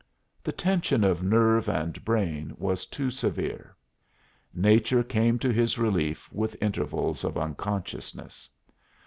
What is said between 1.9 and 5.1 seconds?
brain was too severe; nature